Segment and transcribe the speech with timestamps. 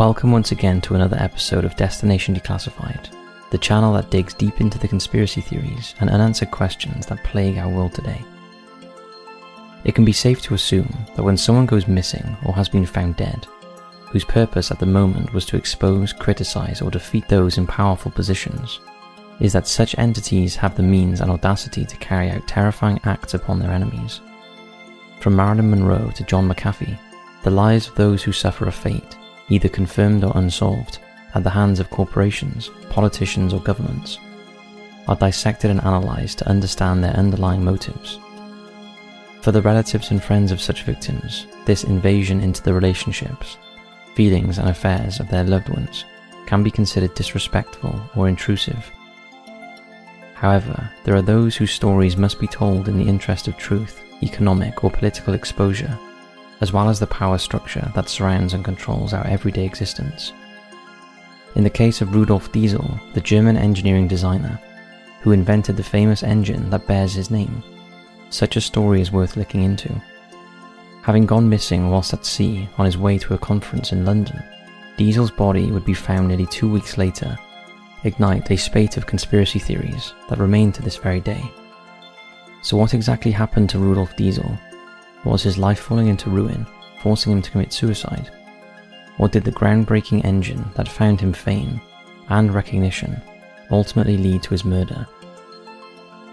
[0.00, 3.14] Welcome once again to another episode of Destination Declassified,
[3.50, 7.68] the channel that digs deep into the conspiracy theories and unanswered questions that plague our
[7.68, 8.24] world today.
[9.84, 13.16] It can be safe to assume that when someone goes missing or has been found
[13.16, 13.46] dead,
[14.06, 18.80] whose purpose at the moment was to expose, criticize, or defeat those in powerful positions,
[19.38, 23.58] is that such entities have the means and audacity to carry out terrifying acts upon
[23.58, 24.22] their enemies.
[25.20, 26.98] From Marilyn Monroe to John McAfee,
[27.42, 29.18] the lives of those who suffer a fate
[29.50, 30.98] either confirmed or unsolved,
[31.34, 34.18] at the hands of corporations, politicians, or governments,
[35.06, 38.18] are dissected and analysed to understand their underlying motives.
[39.42, 43.56] For the relatives and friends of such victims, this invasion into the relationships,
[44.14, 46.04] feelings, and affairs of their loved ones
[46.46, 48.90] can be considered disrespectful or intrusive.
[50.34, 54.84] However, there are those whose stories must be told in the interest of truth, economic,
[54.84, 55.98] or political exposure
[56.60, 60.32] as well as the power structure that surrounds and controls our everyday existence.
[61.54, 64.60] In the case of Rudolf Diesel, the German engineering designer,
[65.22, 67.62] who invented the famous engine that bears his name,
[68.30, 69.92] such a story is worth looking into.
[71.02, 74.42] Having gone missing whilst at sea on his way to a conference in London,
[74.96, 77.36] Diesel's body would be found nearly two weeks later,
[78.04, 81.42] ignite a spate of conspiracy theories that remain to this very day.
[82.62, 84.58] So, what exactly happened to Rudolf Diesel
[85.24, 86.66] was his life falling into ruin,
[87.02, 88.30] forcing him to commit suicide?
[89.18, 91.80] Or did the groundbreaking engine that found him fame
[92.28, 93.20] and recognition
[93.70, 95.06] ultimately lead to his murder?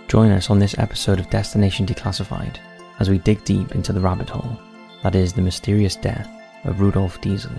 [0.07, 2.57] Join us on this episode of Destination Declassified
[2.99, 4.57] as we dig deep into the rabbit hole
[5.03, 6.29] that is the mysterious death
[6.63, 7.51] of Rudolf Diesel.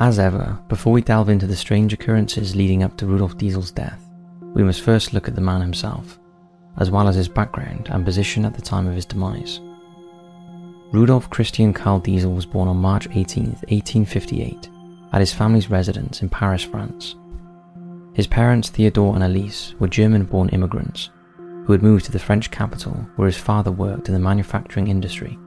[0.00, 4.00] As ever, before we delve into the strange occurrences leading up to Rudolf Diesel's death,
[4.54, 6.18] we must first look at the man himself,
[6.78, 9.60] as well as his background and position at the time of his demise.
[10.92, 14.70] Rudolf Christian Karl Diesel was born on March 18, 1858,
[15.12, 17.16] at his family's residence in Paris, France.
[18.14, 22.50] His parents, Theodore and Elise, were German born immigrants who had moved to the French
[22.50, 25.38] capital where his father worked in the manufacturing industry,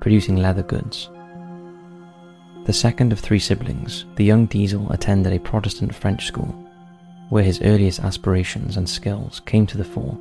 [0.00, 1.10] producing leather goods.
[2.68, 6.54] The second of three siblings, the young Diesel attended a Protestant French school,
[7.30, 10.18] where his earliest aspirations and skills came to the fore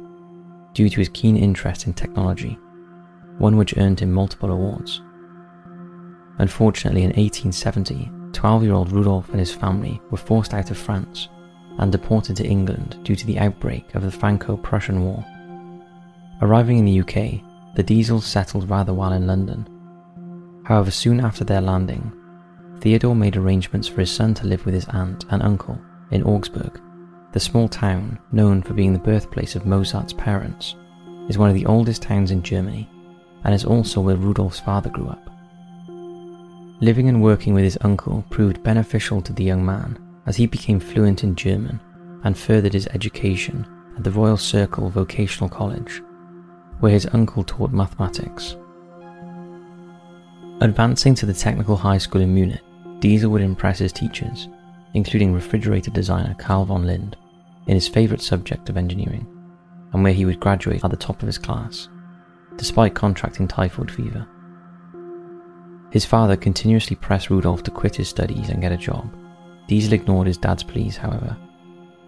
[0.74, 2.58] due to his keen interest in technology,
[3.38, 5.02] one which earned him multiple awards.
[6.38, 11.28] Unfortunately, in 1870, 12 year old Rudolf and his family were forced out of France
[11.80, 15.22] and deported to England due to the outbreak of the Franco Prussian War.
[16.42, 17.42] Arriving in the UK,
[17.76, 19.68] the Diesels settled rather well in London.
[20.64, 22.14] However, soon after their landing,
[22.88, 25.78] Theodore made arrangements for his son to live with his aunt and uncle
[26.10, 26.80] in Augsburg.
[27.34, 30.74] The small town, known for being the birthplace of Mozart's parents,
[31.28, 32.90] is one of the oldest towns in Germany
[33.44, 35.30] and is also where Rudolf's father grew up.
[36.80, 40.80] Living and working with his uncle proved beneficial to the young man as he became
[40.80, 41.82] fluent in German
[42.24, 46.02] and furthered his education at the Royal Circle Vocational College,
[46.80, 48.56] where his uncle taught mathematics.
[50.62, 52.62] Advancing to the technical high school in Munich,
[53.00, 54.48] Diesel would impress his teachers,
[54.94, 57.16] including refrigerator designer Carl von Linde,
[57.68, 59.28] in his favourite subject of engineering,
[59.94, 61.90] and where he would graduate at the top of his class,
[62.56, 64.28] despite contracting typhoid fever.
[65.92, 69.10] His father continuously pressed Rudolf to quit his studies and get a job.
[69.68, 71.38] Diesel ignored his dad's pleas, however.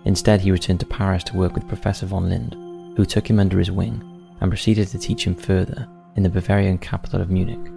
[0.05, 2.55] Instead, he returned to Paris to work with Professor von Linde,
[2.97, 4.01] who took him under his wing
[4.41, 7.71] and proceeded to teach him further in the Bavarian capital of Munich.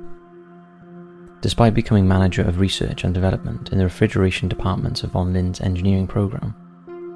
[1.42, 6.06] Despite becoming manager of research and development in the refrigeration departments of von Linde's engineering
[6.06, 6.54] program,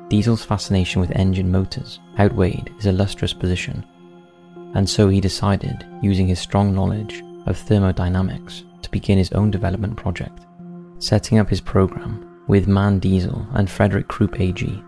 [0.09, 3.87] Diesel's fascination with engine motors outweighed his illustrious position,
[4.75, 9.97] and so he decided, using his strong knowledge of thermodynamics, to begin his own development
[9.97, 10.45] project,
[10.99, 14.83] setting up his program with Mann Diesel and Frederick Krupp AG.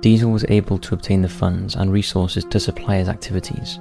[0.00, 3.78] Diesel was able to obtain the funds and resources to supply his activities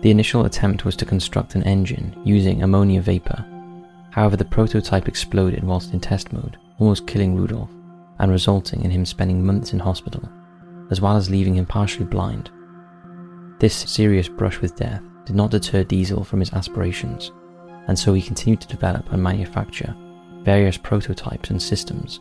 [0.00, 3.44] the initial attempt was to construct an engine using ammonia vapor.
[4.10, 7.70] However, the prototype exploded whilst in test mode, almost killing Rudolf
[8.18, 10.28] and resulting in him spending months in hospital,
[10.90, 12.50] as well as leaving him partially blind.
[13.58, 17.30] This serious brush with death did not deter Diesel from his aspirations,
[17.86, 19.94] and so he continued to develop and manufacture
[20.42, 22.20] various prototypes and systems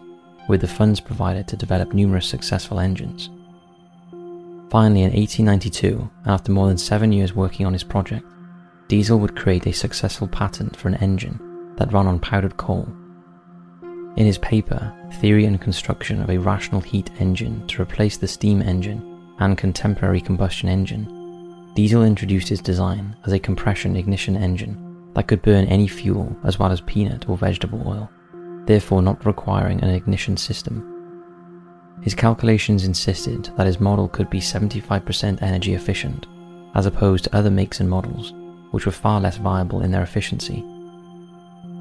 [0.49, 3.29] with the funds provided to develop numerous successful engines.
[4.69, 8.25] Finally, in 1892, after more than seven years working on his project,
[8.87, 11.39] Diesel would create a successful patent for an engine
[11.77, 12.87] that ran on powdered coal.
[14.15, 18.61] In his paper, Theory and Construction of a Rational Heat Engine to replace the steam
[18.61, 25.27] engine and contemporary combustion engine, Diesel introduced his design as a compression ignition engine that
[25.27, 28.09] could burn any fuel as well as peanut or vegetable oil,
[28.65, 30.98] therefore not requiring an ignition system
[32.01, 36.27] his calculations insisted that his model could be 75% energy efficient,
[36.75, 38.33] as opposed to other makes and models,
[38.71, 40.63] which were far less viable in their efficiency.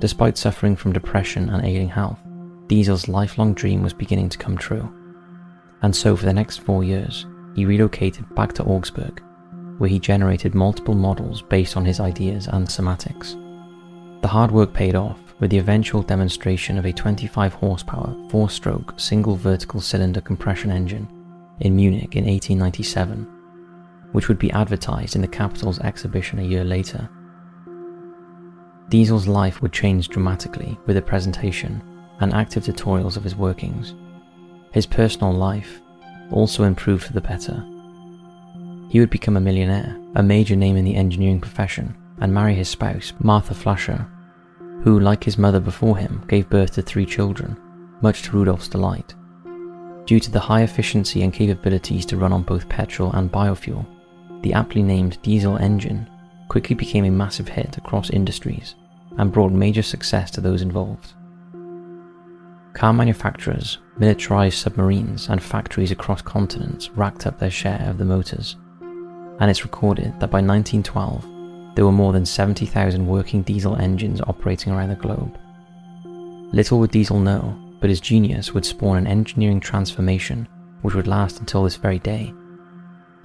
[0.01, 2.19] Despite suffering from depression and ailing health,
[2.67, 4.93] Diesel's lifelong dream was beginning to come true.
[5.83, 9.23] And so, for the next four years, he relocated back to Augsburg,
[9.79, 13.33] where he generated multiple models based on his ideas and schematics.
[14.23, 18.99] The hard work paid off, with the eventual demonstration of a 25 horsepower, four stroke,
[18.99, 21.09] single vertical cylinder compression engine
[21.61, 23.27] in Munich in 1897,
[24.13, 27.09] which would be advertised in the capital's exhibition a year later.
[28.89, 31.83] Diesel's life would change dramatically with the presentation
[32.21, 33.95] and active tutorials of his workings.
[34.73, 35.81] His personal life
[36.33, 37.65] also improved for the better.
[38.89, 42.69] He would become a millionaire, a major name in the engineering profession, and marry his
[42.69, 44.07] spouse, Martha Flascher,
[44.83, 47.57] who, like his mother before him, gave birth to three children,
[48.01, 49.15] much to Rudolf's delight.
[50.07, 53.87] Due to the high efficiency and capabilities to run on both petrol and biofuel,
[54.43, 56.09] the aptly named diesel engine
[56.49, 58.75] quickly became a massive hit across industries
[59.19, 61.13] and brought major success to those involved.
[62.73, 68.57] Car manufacturers, militarized submarines, and factories across continents racked up their share of the motors,
[69.41, 71.25] and it's recorded that by 1912,
[71.75, 75.39] there were more than 70,000 working diesel engines operating around the globe.
[76.53, 80.49] Little would Diesel know, but his genius would spawn an engineering transformation
[80.83, 82.33] which would last until this very day.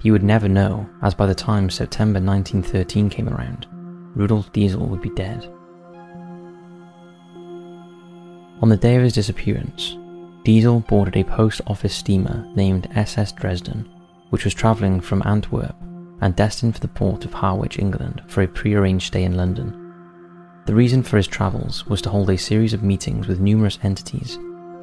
[0.00, 3.66] He would never know, as by the time September 1913 came around,
[4.14, 5.48] Rudolf Diesel would be dead.
[8.60, 9.96] On the day of his disappearance,
[10.44, 13.88] Diesel boarded a post office steamer named SS Dresden,
[14.30, 15.74] which was travelling from Antwerp
[16.24, 19.78] and destined for the port of Harwich, England, for a prearranged stay in London.
[20.64, 24.38] The reason for his travels was to hold a series of meetings with numerous entities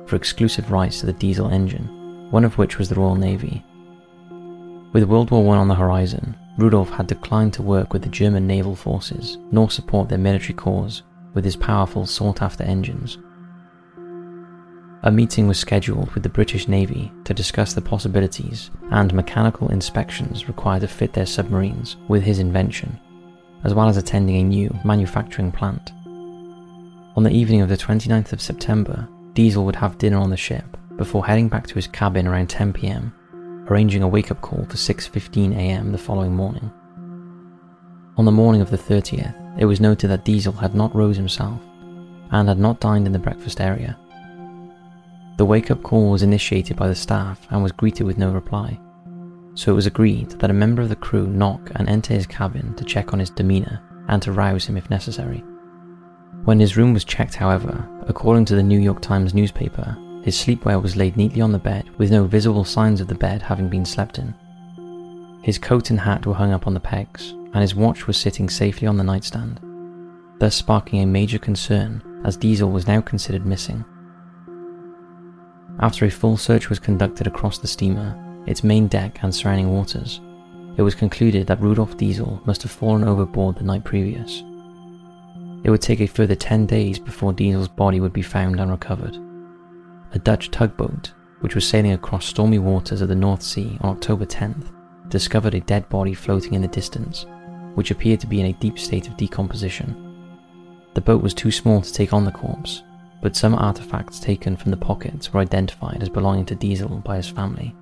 [0.06, 3.66] for exclusive rights to the diesel engine, one of which was the Royal Navy.
[4.94, 8.46] With World War I on the horizon, Rudolf had declined to work with the German
[8.46, 11.02] naval forces nor support their military cause
[11.34, 13.18] with his powerful sought after engines.
[15.04, 20.48] A meeting was scheduled with the British Navy to discuss the possibilities and mechanical inspections
[20.48, 23.00] required to fit their submarines with his invention,
[23.64, 25.92] as well as attending a new manufacturing plant.
[27.16, 30.78] On the evening of the 29th of September, Diesel would have dinner on the ship
[30.98, 33.12] before heading back to his cabin around 10 pm,
[33.70, 36.72] arranging a wake-up call for 6:15 am the following morning.
[38.18, 41.60] On the morning of the 30th, it was noted that Diesel had not rose himself
[42.30, 43.98] and had not dined in the breakfast area
[45.38, 48.80] the wake up call was initiated by the staff and was greeted with no reply.
[49.56, 52.74] So it was agreed that a member of the crew knock and enter his cabin
[52.76, 55.44] to check on his demeanour and to rouse him if necessary.
[56.46, 60.82] When his room was checked, however, according to the New York Times newspaper, his sleepwear
[60.82, 63.86] was laid neatly on the bed with no visible signs of the bed having been
[63.86, 64.34] slept in.
[65.44, 68.50] His coat and hat were hung up on the pegs, and his watch was sitting
[68.50, 69.60] safely on the nightstand,
[70.40, 73.84] thus sparking a major concern as Diesel was now considered missing.
[75.80, 80.22] After a full search was conducted across the steamer, its main deck and surrounding waters,
[80.78, 84.44] it was concluded that Rudolf Diesel must have fallen overboard the night previous.
[85.64, 89.18] It would take a further 10 days before Diesel's body would be found and recovered.
[90.14, 91.12] A Dutch tugboat,
[91.42, 94.72] which was sailing across stormy waters of the North Sea on October 10th,
[95.10, 97.26] discovered a dead body floating in the distance,
[97.76, 99.96] which appeared to be in a deep state of decomposition.
[100.94, 102.84] The boat was too small to take on the corpse,
[103.22, 107.30] but some artifacts taken from the pockets were identified as belonging to Diesel by his
[107.30, 107.76] family.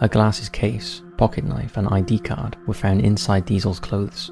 [0.00, 4.30] A glasses case, pocket knife, and ID card were found inside Diesel's clothes,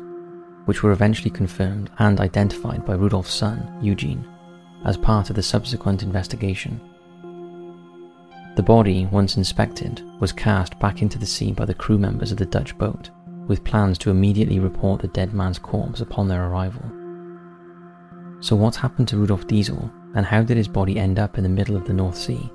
[0.65, 4.27] which were eventually confirmed and identified by Rudolf's son, Eugene,
[4.85, 6.81] as part of the subsequent investigation.
[8.57, 12.39] The body, once inspected, was cast back into the sea by the crew members of
[12.39, 13.11] the Dutch boat,
[13.47, 16.83] with plans to immediately report the dead man's corpse upon their arrival.
[18.41, 21.51] So, what happened to Rudolf Diesel, and how did his body end up in the
[21.51, 22.51] middle of the North Sea?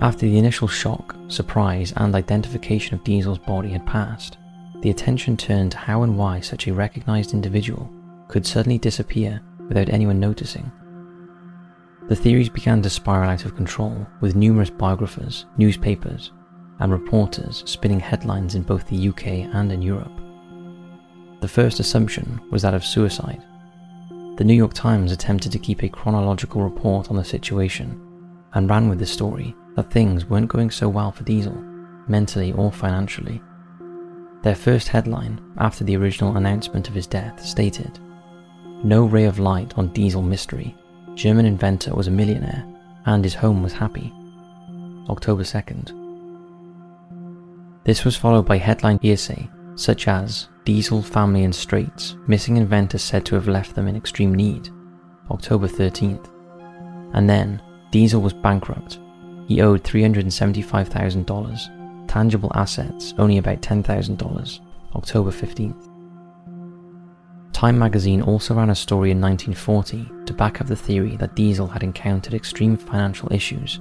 [0.00, 4.38] After the initial shock, surprise, and identification of Diesel's body had passed,
[4.82, 7.90] the attention turned to how and why such a recognized individual
[8.28, 10.70] could suddenly disappear without anyone noticing.
[12.08, 16.32] The theories began to spiral out of control, with numerous biographers, newspapers,
[16.80, 20.20] and reporters spinning headlines in both the UK and in Europe.
[21.40, 23.42] The first assumption was that of suicide.
[24.36, 28.00] The New York Times attempted to keep a chronological report on the situation
[28.54, 31.54] and ran with the story that things weren't going so well for Diesel,
[32.08, 33.40] mentally or financially.
[34.42, 38.00] Their first headline, after the original announcement of his death, stated
[38.82, 40.76] No ray of light on Diesel mystery.
[41.14, 42.66] German inventor was a millionaire,
[43.06, 44.12] and his home was happy.
[45.08, 45.92] October 2nd.
[47.84, 53.26] This was followed by headline hearsay, such as Diesel family in straits, missing inventor said
[53.26, 54.70] to have left them in extreme need.
[55.30, 56.30] October 13th.
[57.12, 58.98] And then, Diesel was bankrupt.
[59.46, 62.08] He owed $375,000.
[62.08, 64.60] Tangible assets, only about $10,000.
[64.94, 65.90] October 15th.
[67.52, 71.66] Time magazine also ran a story in 1940 to back up the theory that Diesel
[71.66, 73.80] had encountered extreme financial issues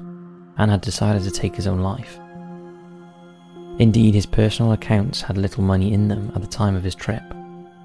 [0.57, 2.19] and had decided to take his own life.
[3.79, 7.23] Indeed, his personal accounts had little money in them at the time of his trip,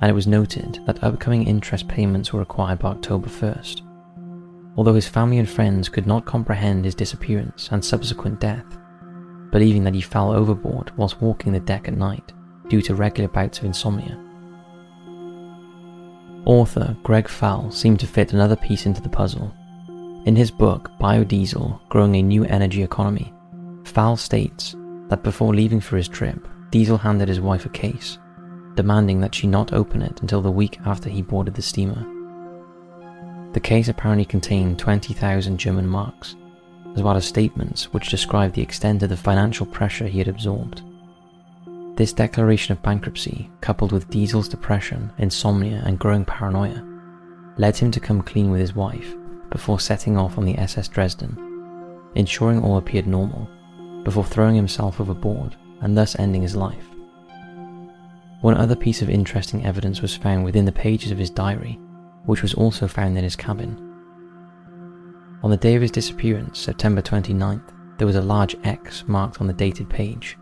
[0.00, 3.83] and it was noted that upcoming interest payments were required by October 1st.
[4.76, 8.66] Although his family and friends could not comprehend his disappearance and subsequent death,
[9.50, 12.33] believing that he fell overboard whilst walking the deck at night
[12.68, 14.23] due to regular bouts of insomnia.
[16.45, 19.52] Author Greg Pahl seemed to fit another piece into the puzzle.
[20.26, 23.33] In his book Biodiesel Growing a New Energy Economy,
[23.85, 24.76] Pahl states
[25.08, 28.18] that before leaving for his trip, Diesel handed his wife a case,
[28.74, 32.06] demanding that she not open it until the week after he boarded the steamer.
[33.52, 36.36] The case apparently contained 20,000 German marks,
[36.94, 40.82] as well as statements which described the extent of the financial pressure he had absorbed.
[41.96, 46.84] This declaration of bankruptcy, coupled with Diesel's depression, insomnia, and growing paranoia,
[47.56, 49.16] led him to come clean with his wife
[49.50, 51.36] before setting off on the SS Dresden,
[52.14, 53.48] ensuring all appeared normal
[54.08, 56.88] before throwing himself overboard and thus ending his life.
[58.40, 61.78] One other piece of interesting evidence was found within the pages of his diary,
[62.24, 63.76] which was also found in his cabin.
[65.42, 69.46] On the day of his disappearance, September 29th, there was a large X marked on
[69.46, 70.38] the dated page.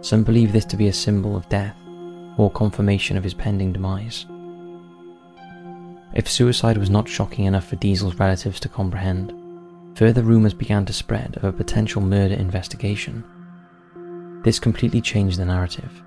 [0.00, 1.76] Some believe this to be a symbol of death
[2.38, 4.24] or confirmation of his pending demise.
[6.14, 9.34] If suicide was not shocking enough for Diesel's relatives to comprehend,
[10.00, 13.22] further rumours began to spread of a potential murder investigation.
[14.42, 16.02] This completely changed the narrative.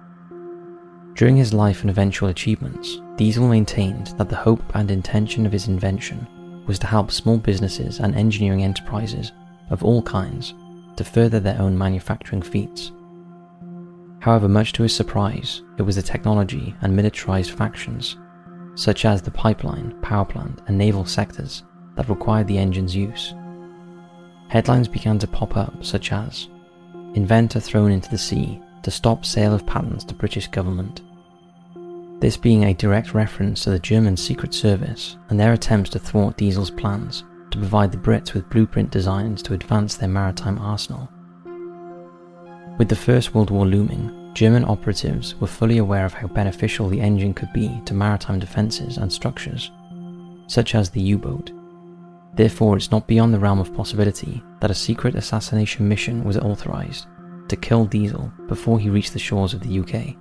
[1.14, 5.68] During his life and eventual achievements, Diesel maintained that the hope and intention of his
[5.68, 6.28] invention
[6.66, 9.32] was to help small businesses and engineering enterprises
[9.70, 10.56] of all kinds
[10.96, 12.92] to further their own manufacturing feats.
[14.22, 18.18] However, much to his surprise, it was the technology and militarized factions,
[18.74, 21.62] such as the pipeline, power plant, and naval sectors,
[21.96, 23.36] that required the engine's use
[24.50, 26.48] headlines began to pop up such as
[27.16, 31.02] Inventor thrown into the sea to stop sale of patents to British government.
[32.20, 36.38] This being a direct reference to the German Secret Service and their attempts to thwart
[36.38, 41.10] Diesel's plans to provide the Brits with blueprint designs to advance their maritime arsenal.
[42.78, 47.02] With the First World War looming, German operatives were fully aware of how beneficial the
[47.02, 49.70] engine could be to maritime defences and structures,
[50.48, 51.52] such as the U boat
[52.36, 57.06] Therefore, it's not beyond the realm of possibility that a secret assassination mission was authorized
[57.50, 60.16] to kill Diesel before he reached the shores of the UK.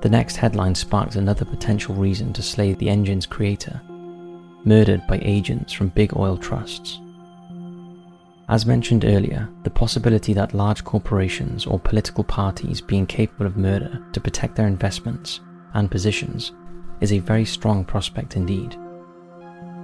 [0.00, 3.80] The next headline sparked another potential reason to slay the engine's creator,
[4.64, 7.00] murdered by agents from big oil trusts.
[8.48, 14.06] As mentioned earlier, the possibility that large corporations or political parties being capable of murder
[14.12, 15.40] to protect their investments
[15.74, 16.52] and positions
[17.00, 18.78] is a very strong prospect indeed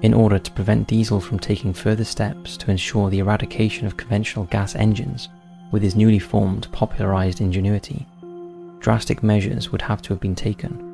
[0.02, 4.46] in order to prevent Diesel from taking further steps to ensure the eradication of conventional
[4.46, 5.28] gas engines
[5.70, 8.06] with his newly formed popularized ingenuity,
[8.80, 10.88] drastic measures would have to have been taken.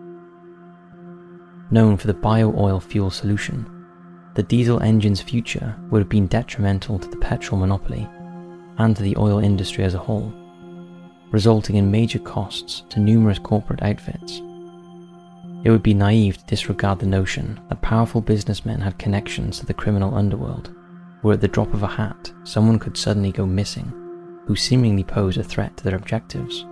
[1.70, 3.66] Known for the bio-oil fuel solution,
[4.34, 8.06] the diesel engine's future would have been detrimental to the petrol monopoly
[8.76, 10.32] and to the oil industry as a whole,
[11.30, 14.42] resulting in major costs to numerous corporate outfits
[15.64, 19.74] it would be naive to disregard the notion that powerful businessmen had connections to the
[19.74, 20.72] criminal underworld,
[21.22, 23.92] where at the drop of a hat someone could suddenly go missing,
[24.46, 26.64] who seemingly pose a threat to their objectives.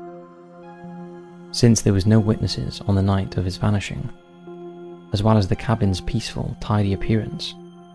[1.50, 4.10] Since there was no witnesses on the night of his vanishing,
[5.12, 7.54] as well as the cabin's peaceful, tidy appearance,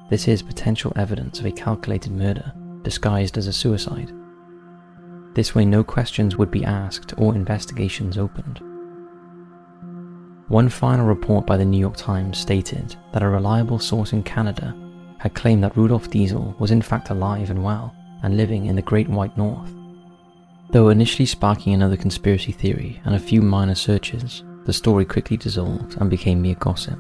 [0.10, 2.52] this is potential evidence of a calculated murder
[2.84, 4.12] disguised as a suicide.
[5.34, 8.62] This way, no questions would be asked or investigations opened.
[10.52, 14.76] One final report by the New York Times stated that a reliable source in Canada
[15.18, 18.82] had claimed that Rudolf Diesel was in fact alive and well and living in the
[18.82, 19.74] Great White North.
[20.72, 25.96] Though initially sparking another conspiracy theory and a few minor searches, the story quickly dissolved
[26.02, 27.00] and became mere gossip,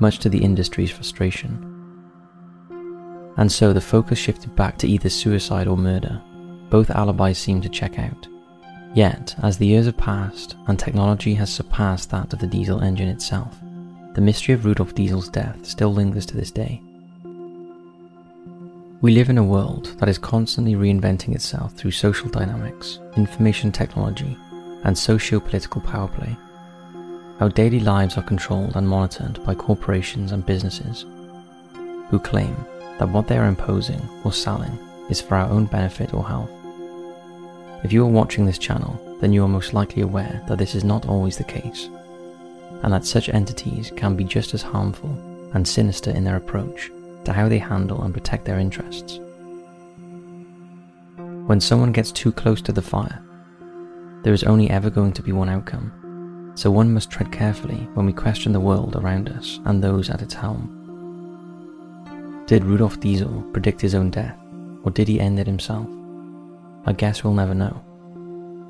[0.00, 1.64] much to the industry's frustration.
[3.36, 6.20] And so the focus shifted back to either suicide or murder.
[6.68, 8.26] Both alibis seemed to check out.
[8.94, 13.08] Yet, as the years have passed and technology has surpassed that of the diesel engine
[13.08, 13.58] itself,
[14.14, 16.82] the mystery of Rudolf Diesel's death still lingers to this day.
[19.00, 24.36] We live in a world that is constantly reinventing itself through social dynamics, information technology,
[24.84, 26.36] and socio political power play.
[27.40, 31.06] Our daily lives are controlled and monitored by corporations and businesses
[32.10, 32.54] who claim
[32.98, 36.50] that what they are imposing or selling is for our own benefit or health.
[37.84, 40.84] If you are watching this channel, then you are most likely aware that this is
[40.84, 41.88] not always the case,
[42.82, 45.10] and that such entities can be just as harmful
[45.52, 46.90] and sinister in their approach
[47.24, 49.18] to how they handle and protect their interests.
[51.46, 53.20] When someone gets too close to the fire,
[54.22, 58.06] there is only ever going to be one outcome, so one must tread carefully when
[58.06, 60.78] we question the world around us and those at its helm.
[62.46, 64.38] Did Rudolf Diesel predict his own death,
[64.84, 65.88] or did he end it himself?
[66.84, 67.80] I guess we'll never know.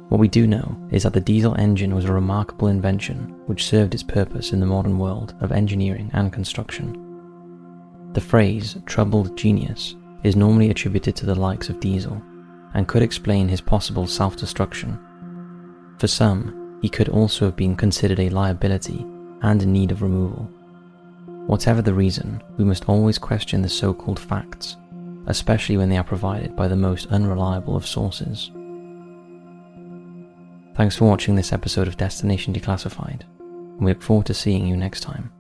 [0.08, 3.94] What we do know is that the diesel engine was a remarkable invention which served
[3.94, 8.10] its purpose in the modern world of engineering and construction.
[8.12, 12.20] The phrase troubled genius is normally attributed to the likes of Diesel
[12.74, 14.98] and could explain his possible self destruction.
[15.98, 19.06] For some, he could also have been considered a liability
[19.40, 20.44] and in need of removal.
[21.46, 24.76] Whatever the reason, we must always question the so called facts,
[25.26, 28.50] especially when they are provided by the most unreliable of sources.
[30.74, 34.76] Thanks for watching this episode of Destination Declassified, and we look forward to seeing you
[34.76, 35.30] next time.